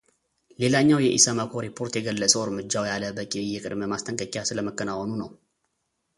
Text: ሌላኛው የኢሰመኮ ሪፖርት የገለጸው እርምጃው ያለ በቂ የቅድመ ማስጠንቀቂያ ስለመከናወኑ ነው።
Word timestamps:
ሌላኛው 0.61 1.01
የኢሰመኮ 1.03 1.53
ሪፖርት 1.65 1.93
የገለጸው 1.97 2.41
እርምጃው 2.45 2.87
ያለ 2.91 3.05
በቂ 3.19 3.33
የቅድመ 3.53 3.91
ማስጠንቀቂያ 3.93 4.43
ስለመከናወኑ 4.51 5.13
ነው። 5.23 5.31